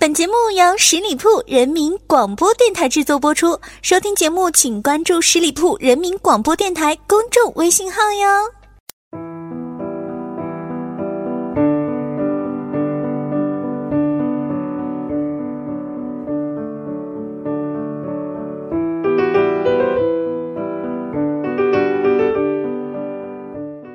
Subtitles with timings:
[0.00, 3.58] 本节目由十里铺人民广播电台制作播出。
[3.82, 8.48] 收听节目，请关注十里铺人民广播电台公众微信号哟。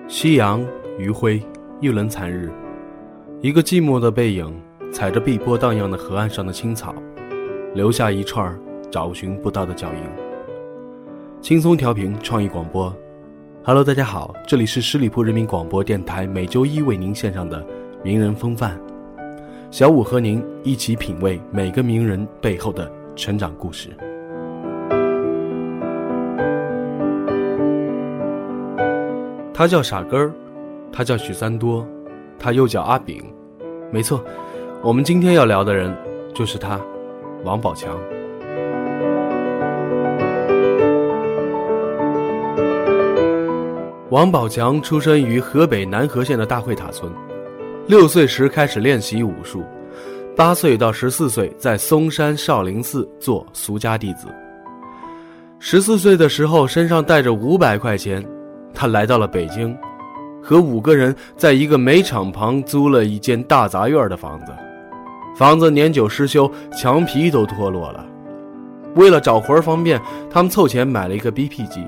[0.10, 0.62] 夕阳
[1.00, 1.42] 余晖，
[1.80, 2.52] 一轮残日，
[3.40, 4.54] 一个寂寞的背影，
[4.94, 6.94] 踩着碧波荡漾的河岸上的青草，
[7.74, 8.56] 留下一串
[8.92, 10.00] 找寻不到的脚印。
[11.42, 12.96] 轻松调频，创意广播。
[13.64, 17.66] Hello，大家好，这里是十里铺人民广播电台，每周一为您献上的
[18.04, 18.80] 名人风范。
[19.72, 23.90] 小五和您一起品味每个名人背后的成长故事。
[29.52, 30.32] 他叫傻根儿，
[30.92, 31.84] 他叫许三多，
[32.38, 33.24] 他又叫阿炳。
[33.92, 34.24] 没错，
[34.84, 35.96] 我们今天要聊的人
[36.36, 36.78] 就是他，
[37.46, 37.98] 王宝强。
[44.10, 47.10] 王宝强出生于河北南河县的大会塔村，
[47.88, 49.64] 六岁时开始练习武术，
[50.36, 54.28] 八岁到十四岁在嵩山少林寺做俗家弟子。
[55.60, 58.22] 十四岁的时候，身上带着五百块钱。
[58.74, 59.74] 他来到了北京，
[60.42, 64.52] 和五个人在一个煤厂旁租了一间大杂院的房子。
[65.36, 68.06] 房子年久失修，墙皮都脱落了。
[68.96, 71.86] 为了找活方便，他们凑钱买了一个 BP 机。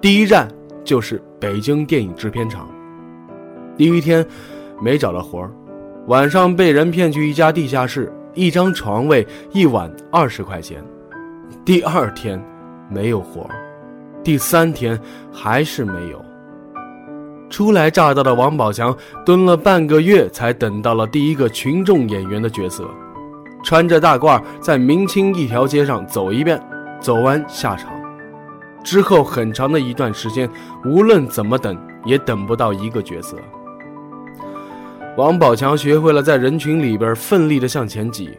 [0.00, 0.46] 第一站
[0.84, 2.68] 就是北京电影制片厂。
[3.76, 4.26] 第一天
[4.80, 5.48] 没找到活
[6.08, 10.84] 晚上被人骗去一家地下室，一张床位一晚二十块钱。
[11.64, 12.42] 第二天
[12.90, 13.48] 没有活
[14.22, 15.00] 第三天
[15.32, 16.22] 还是没有。
[17.52, 22.88] 初来乍到的王宝强蹲了半个月，才等到了第一个群众演员的角色，
[23.62, 26.58] 穿着大褂在明清一条街上走一遍，
[26.98, 27.92] 走完下场。
[28.82, 30.48] 之后很长的一段时间，
[30.86, 33.36] 无论怎么等，也等不到一个角色。
[35.18, 38.30] 王宝强学会了在人群里边奋力的向前挤，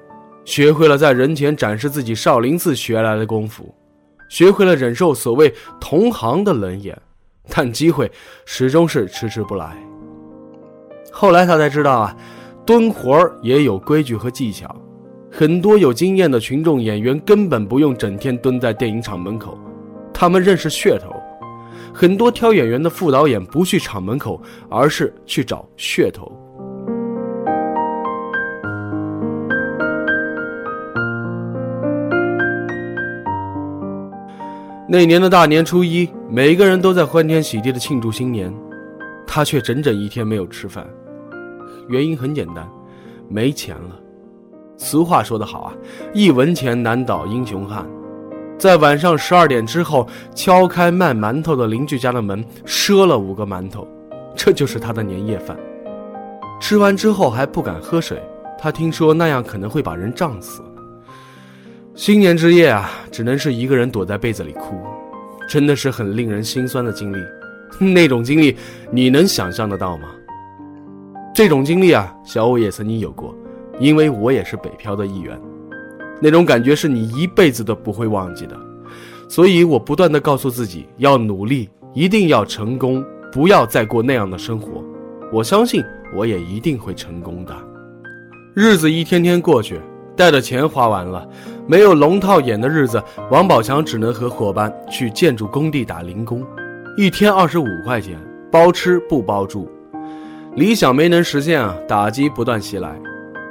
[0.43, 3.71] 学会了在人前展示自己少林寺学来的功夫。
[4.27, 6.99] 学会了忍受所谓同行的冷眼，
[7.49, 8.11] 但机会
[8.45, 9.75] 始终是迟迟不来。
[11.11, 12.17] 后来他才知道啊，
[12.65, 14.75] 蹲活儿也有规矩和技巧。
[15.29, 19.57] 很多有经验的群众演员根本不用整天蹲在电影厂门口，
[20.13, 21.11] 他们认识噱头。
[21.93, 26.31] 很多挑演员的副导演不去厂门口，而是去找噱头。
[34.87, 38.51] 那年的大年初一，每一个人都在欢天喜地的庆祝新年，
[39.27, 40.83] 他却整整一天没有吃饭。
[41.87, 42.67] 原因很简单，
[43.29, 43.99] 没钱了。
[44.75, 45.73] 俗话说得好啊，
[46.11, 47.87] 一文钱难倒英雄汉。
[48.57, 53.87] 在晚上十二点之后，敲开卖馒头的邻居家的门，赊了五个馒头，
[54.35, 55.55] 这就是他的年夜饭。
[56.59, 58.19] 吃完之后还不敢喝水，
[58.57, 60.63] 他听说那样可能会把人胀死。
[61.93, 64.81] 新年之夜啊，只能是一个人躲在被子里哭，
[65.53, 67.17] 真的是很令人心酸的经历。
[67.93, 68.57] 那种经历，
[68.91, 70.07] 你能想象得到吗？
[71.31, 73.37] 这种经历啊，小五也曾经有过，
[73.79, 75.39] 因为我也是北漂的一员。
[76.19, 78.57] 那种感觉是你一辈子都不会忘记的，
[79.29, 84.83] 所以我不断的告诉自己要努力，一定要成功，不要再过那样的生活。
[85.31, 85.83] 我相信
[86.15, 87.55] 我也一定会成功的。
[88.55, 89.79] 日子一天天过去。
[90.15, 91.27] 带的钱花完了，
[91.67, 93.01] 没有龙套演的日子，
[93.31, 96.45] 王宝强只能和伙伴去建筑工地打零工，
[96.97, 98.19] 一天二十五块钱，
[98.51, 99.69] 包吃不包住。
[100.55, 102.95] 理想没能实现啊，打击不断袭来。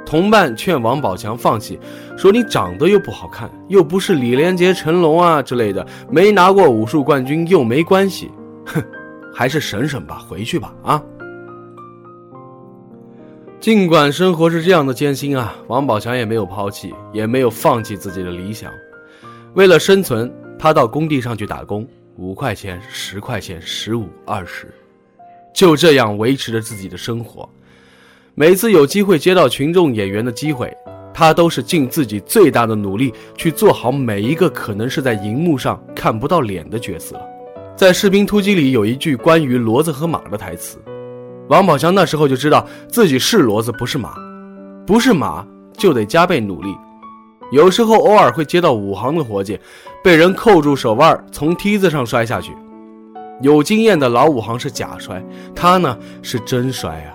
[0.05, 1.79] 同伴劝王宝强放弃，
[2.17, 8.31] 说你长得又不好看，又不是李连杰、成龙啊之类的，没拿过武术冠军又没关系，
[8.65, 8.81] 哼，
[9.33, 11.01] 还是省省吧，回去吧，啊。
[13.63, 18.69] 尽管生活是这样的艰辛啊，王宝强也没有抛弃，也没有放弃自己的理想。
[19.53, 20.29] 为了生存，
[20.59, 21.87] 他到工地上去打工，
[22.17, 24.67] 五块钱、十块钱、十五、二十，
[25.53, 27.47] 就这样维持着自己的生活。
[28.35, 30.69] 每次有机会接到群众演员的机会，
[31.13, 37.17] 他都是尽自己最大的努力去做好每一个可能是在荧幕上看不到脸的角色。
[37.77, 40.77] 在《士兵突击》里有一句关于骡子和马的台词。
[41.49, 44.15] 王宝强那时候就知道自己是骡子，不是马，
[44.85, 45.45] 不是马
[45.77, 46.75] 就得加倍努力。
[47.51, 49.59] 有时候偶尔会接到武行的活计，
[50.03, 52.53] 被人扣住手腕，从梯子上摔下去。
[53.41, 55.21] 有经验的老武行是假摔，
[55.53, 57.11] 他呢是真摔啊。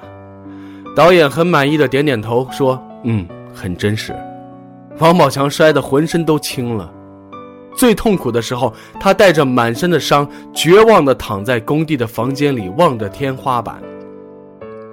[0.94, 4.14] 导演很满意的点点头，说：“嗯，很真实。”
[4.98, 6.92] 王宝强摔得浑身都青了。
[7.74, 13.80] 最痛苦的时候，他带着满身的伤，绝望地躺在工地的房间里，望着天花板。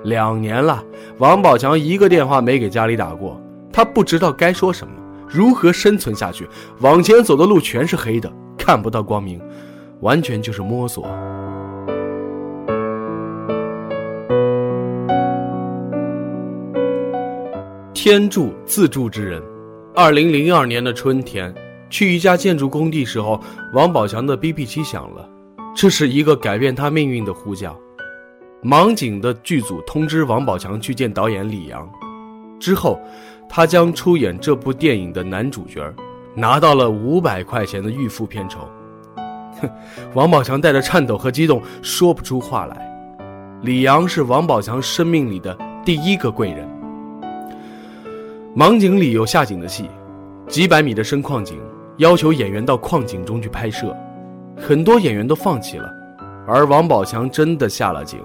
[0.05, 0.83] 两年了，
[1.17, 3.41] 王宝强一个电话没给家里打过，
[3.73, 4.93] 他不知道该说什么，
[5.27, 6.47] 如何生存下去。
[6.79, 9.41] 往前走的路全是黑的，看不到光明，
[10.01, 11.07] 完全就是摸索。
[17.93, 19.41] 天助自助之人。
[19.95, 21.51] 二零零二年的春天，
[21.89, 23.41] 去一家建筑工地时候，
[23.73, 25.27] 王宝强的 BP 机响了，
[25.75, 27.75] 这是一个改变他命运的呼叫。
[28.65, 31.87] 盲井的剧组通知王宝强去见导演李阳，
[32.59, 32.99] 之后，
[33.47, 35.93] 他将出演这部电影的男主角，
[36.33, 38.67] 拿到了五百块钱的预付片酬。
[39.61, 39.69] 哼，
[40.15, 42.91] 王宝强带着颤抖和激动说不出话来。
[43.61, 46.67] 李阳是王宝强生命里的第一个贵人。
[48.55, 49.87] 盲井里有下井的戏，
[50.47, 51.59] 几百米的深矿井，
[51.97, 53.95] 要求演员到矿井中去拍摄，
[54.57, 55.87] 很多演员都放弃了，
[56.47, 58.19] 而王宝强真的下了井。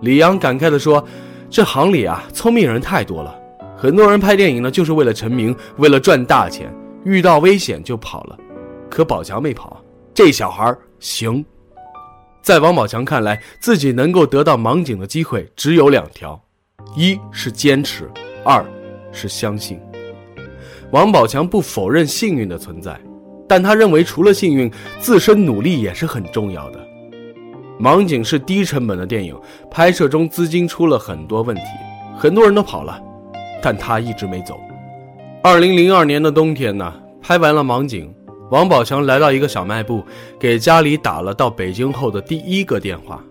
[0.00, 1.04] 李阳感慨地说
[1.50, 3.34] ：“这行里啊，聪明人太多了，
[3.76, 6.72] 很多人拍电影呢，就是为了成名，为了赚大钱，
[7.04, 8.38] 遇到危险就跑了，
[8.88, 9.82] 可宝强没跑，
[10.14, 11.44] 这小孩行。”
[12.42, 16.40] 在王宝强看来，自己能够得到盲井的机会只有两条，
[16.96, 18.10] 一是坚持，
[18.44, 18.64] 二。
[19.12, 19.76] 是相信，
[20.92, 22.96] 王宝强不否认幸运的存在，
[23.48, 24.70] 但他认为除了幸运，
[25.00, 26.78] 自身努力也是很重要的。
[27.80, 29.34] 盲井是低成本的电影，
[29.70, 31.62] 拍摄中资金出了很多问题，
[32.14, 33.00] 很多人都跑了，
[33.62, 34.60] 但他一直没走。
[35.42, 36.92] 二零零二年的冬天呢，
[37.22, 38.14] 拍完了盲井，
[38.50, 40.04] 王宝强来到一个小卖部，
[40.38, 43.24] 给家里打了到北京后的第一个电话，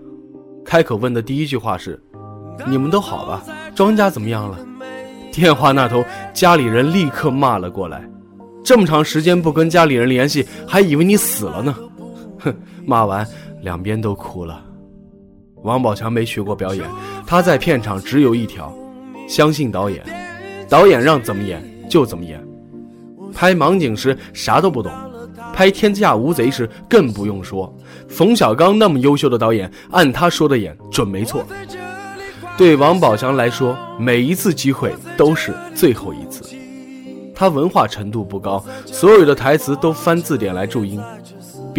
[0.66, 2.02] 开口问的第一句话是
[2.66, 3.44] ：“你们都好吧？
[3.76, 4.58] 庄稼怎么样了？”
[5.32, 6.04] 电话那头，
[6.34, 8.02] 家里人立刻骂了过来
[8.66, 11.76] ：“这么长时间不跟家里人联系，还以为你死了呢！”
[12.42, 12.56] 哼，
[12.86, 13.28] 骂完，
[13.62, 14.64] 两边都哭了。
[15.64, 16.88] 王宝强没学过表演，
[17.28, 18.74] 他在片场只有一条：
[19.28, 20.04] 相信导演，
[20.70, 22.42] 导演让怎么演就怎么演。
[23.34, 24.92] 拍盲井时啥都不懂，
[25.54, 27.74] 拍《天下无贼》时更不用说。
[28.08, 31.46] 冯小刚那么优秀的导演，按他说的演准没错。
[32.58, 36.44] 对王宝强来说，每一次机会都是最后一次。
[37.36, 41.00] 他文化程度不高，所有的台词都翻字典来注音。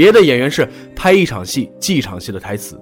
[0.00, 0.66] 别的演员是
[0.96, 2.80] 拍一场戏记一场戏的台词，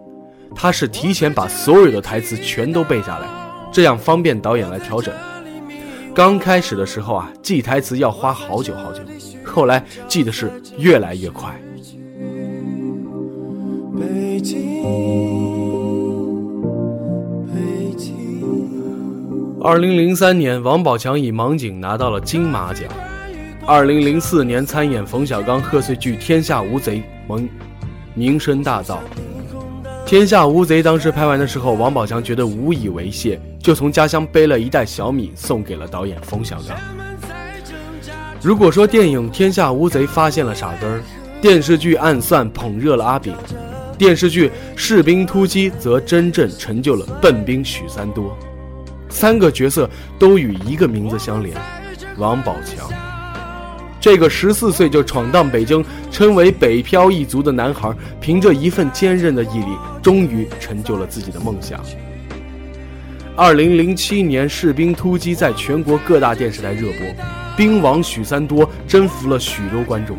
[0.54, 3.26] 他是提前把所有的台词全都背下来，
[3.72, 5.12] 这样方便导演来调整。
[6.14, 9.00] 刚开始的时候啊，记台词要花好久好久，
[9.44, 10.48] 后来记的是
[10.78, 11.52] 越来越快。
[13.98, 14.78] 北京。
[19.60, 22.84] 二零零三年，王宝强以盲井拿到了金马奖。
[23.68, 27.02] 二零零四年参演冯小刚贺岁剧《天下无贼》，
[27.36, 27.50] 名
[28.14, 28.94] 名声大噪。
[30.06, 36.78] 《天下无贼》当时拍完的时候，王宝强觉得无以为谢，就从家乡背了一袋小米送给了导演冯小刚。
[38.40, 41.02] 如果说电影《天下无贼》发现了傻根儿，
[41.42, 43.34] 电视剧《暗算》捧热了阿炳，
[43.98, 48.34] 电视剧《士兵突击》则真正成就了笨兵许三多。
[49.10, 51.54] 三个角色都与一个名字相连，
[52.16, 52.88] 王宝强。
[54.10, 61.78] 这个十四岁就闯荡北京，称为北漂一族的男孩，凭着一份坚韧的毅力，终于成就了自己的梦想。
[63.36, 67.06] 二零零七年，《士兵突击》在全国各大电视台热播，
[67.54, 70.16] 兵王许三多征服了许多观众。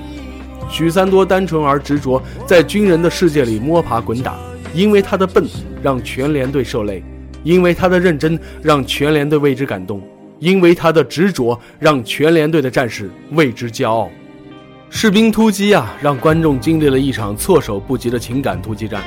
[0.69, 4.37] 许三多单纯而执着，在军人的世界里摸爬滚打，
[4.71, 5.43] 因为他的笨，
[5.81, 7.03] 让全连队受累。
[7.43, 9.99] 因为他的认真，让全连队为之感动；
[10.39, 14.09] 因为他的执着，让全连队的战士为之骄傲。
[14.89, 19.03] 士兵突击啊，让观众经历了一场措手不及的情感突击战。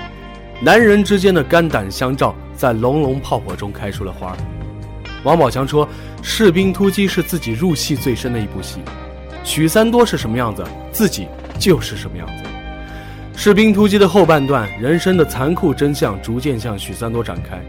[0.61, 4.37] 男人之间的肝胆相照，在隆隆炮火中开出了花。
[5.25, 5.89] 王宝强说
[6.23, 8.79] ：“士兵突击是自己入戏最深的一部戏。
[9.43, 11.27] 许三多是什么样子，自己
[11.59, 12.45] 就是什么样子。”
[13.35, 17.61] 士兵突击的后半段，人生的残酷真相逐渐向许三多展开。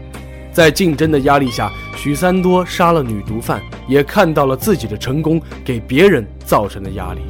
[0.54, 7.20] 在竞争的压力下，许三多杀了女毒贩，也看到了自己的成功给别人造成的压力。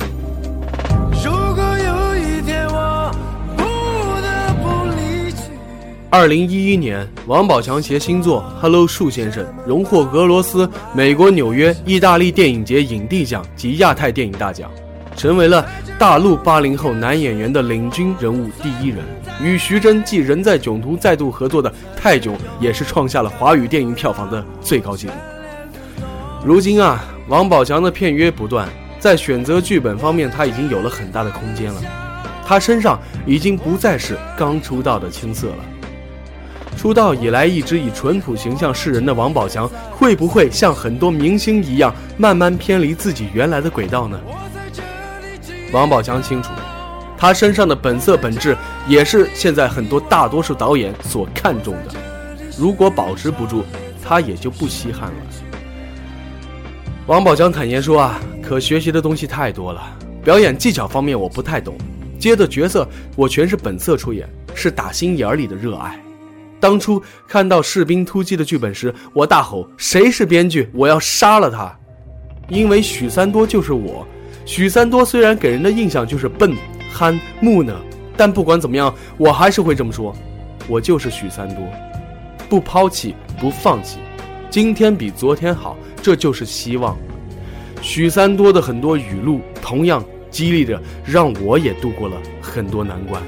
[6.11, 14.71] 二零一一年，王宝强携新作《Hello 树先生》荣获俄罗斯、美国纽约、意大利电影节影帝奖及亚太电影大奖。
[15.16, 15.66] 成为了
[15.99, 18.99] 大陆八零后男演员的领军人物第一人，
[19.42, 25.12] 与徐峥继《人在囧途》再度合作的《泰囧》也是创下了华语电影票房的最高纪录。
[26.44, 28.68] 如今啊，王宝强的片约不断，
[28.99, 31.80] 在选择剧本方面，他已经有了很大的空间了。
[32.47, 35.64] 他身上已经不再是刚出道的青涩了。
[36.76, 44.21] 出道以来一直以淳朴形象示人的王宝强，会不会像很多明星一样，慢慢偏离自己原来的轨道呢？
[45.75, 46.52] 王宝强清楚，
[47.19, 51.97] 他身上的本色本质，也是现在很多大多数导演所看重的。
[52.57, 53.64] 如果保持不住，
[54.00, 55.16] 他也就不稀罕了。
[57.09, 59.83] 王宝强坦言说啊，可学习的东西太多了，
[60.23, 61.76] 表演技巧方面我不太懂，
[62.21, 66.00] 接的角色我全是本色出演，是打心眼里的热爱。
[66.61, 70.71] 当初看到《士兵突击》的剧本时，我大吼：“谁是编剧？
[70.73, 71.76] 我要杀了他！”
[72.49, 74.07] 因为许三多就是我。
[74.45, 76.55] 许三多虽然给人的印象就是笨、
[76.93, 77.73] 憨、木讷，
[78.17, 80.15] 但不管怎么样，我还是会这么说：
[80.69, 81.65] 我就是许三多，
[82.49, 83.99] 不抛弃，不放弃。
[84.51, 86.97] 今天比昨天好，这就是希望。
[87.81, 93.23] 许三多的很多语录，同样激励着，让我也度过了很多难关。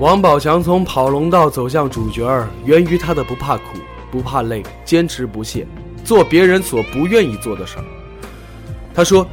[0.00, 3.78] 王宝强从跑龙套走向主角儿，源于他的不怕苦、
[4.10, 5.66] 不怕累、坚持不懈，
[6.04, 7.84] 做别人所不愿意做的事儿。
[8.94, 9.26] 他说：“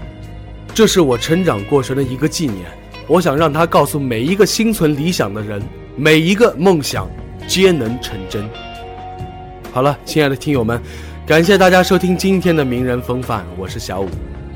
[0.73, 2.65] 这是我成长过程的一个纪念，
[3.07, 5.61] 我想让他告诉每一个心存理想的人，
[5.95, 7.09] 每一个梦想
[7.47, 8.47] 皆能成真。”
[9.73, 10.81] 好了，亲爱的听友们，
[11.25, 14.09] 感谢大家收听今天的名人风范，我是小五。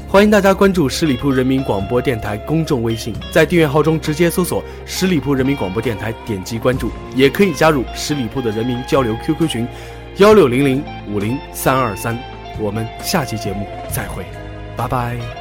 [0.07, 9.65] 欢迎大家关注十里铺人民广播电台公众微信，在订阅号中直接搜索“十里铺人民广播电台”，点击关注，也可以加入十里铺的人民交流 QQ 群，
[10.17, 12.17] 幺六零零五零三二三。
[12.59, 14.23] 我们下期节目再会，
[14.75, 15.40] 拜拜。